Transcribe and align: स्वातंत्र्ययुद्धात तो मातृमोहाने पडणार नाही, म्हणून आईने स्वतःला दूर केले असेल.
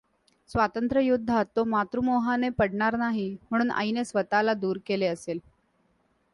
स्वातंत्र्ययुद्धात 0.49 1.45
तो 1.55 1.63
मातृमोहाने 1.63 2.49
पडणार 2.49 2.95
नाही, 2.95 3.35
म्हणून 3.51 3.71
आईने 3.71 4.05
स्वतःला 4.05 4.53
दूर 4.53 4.77
केले 4.85 5.05
असेल. 5.05 5.39